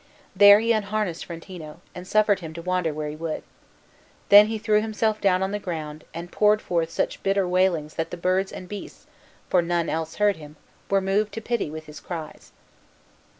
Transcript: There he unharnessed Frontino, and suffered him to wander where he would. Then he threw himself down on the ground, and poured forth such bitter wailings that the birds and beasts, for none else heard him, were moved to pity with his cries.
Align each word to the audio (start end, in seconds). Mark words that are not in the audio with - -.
There 0.35 0.59
he 0.61 0.71
unharnessed 0.71 1.27
Frontino, 1.27 1.79
and 1.93 2.07
suffered 2.07 2.39
him 2.39 2.53
to 2.55 2.61
wander 2.63 2.91
where 2.91 3.07
he 3.07 3.15
would. 3.15 3.43
Then 4.29 4.47
he 4.47 4.57
threw 4.57 4.81
himself 4.81 5.21
down 5.21 5.43
on 5.43 5.51
the 5.51 5.59
ground, 5.59 6.05
and 6.11 6.31
poured 6.31 6.59
forth 6.59 6.89
such 6.89 7.21
bitter 7.21 7.47
wailings 7.47 7.93
that 7.93 8.09
the 8.09 8.17
birds 8.17 8.51
and 8.51 8.67
beasts, 8.67 9.05
for 9.47 9.61
none 9.61 9.89
else 9.89 10.15
heard 10.15 10.37
him, 10.37 10.55
were 10.89 11.01
moved 11.01 11.33
to 11.35 11.39
pity 11.41 11.69
with 11.69 11.85
his 11.85 11.99
cries. 11.99 12.51